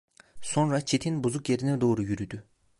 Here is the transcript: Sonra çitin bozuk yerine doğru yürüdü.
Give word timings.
Sonra 0.41 0.85
çitin 0.85 1.23
bozuk 1.23 1.49
yerine 1.49 1.81
doğru 1.81 2.03
yürüdü. 2.03 2.43